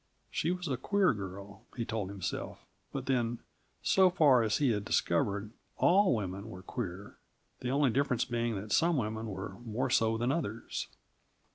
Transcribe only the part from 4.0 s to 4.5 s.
far